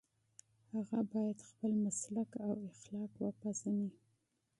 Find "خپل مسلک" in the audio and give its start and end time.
1.49-2.29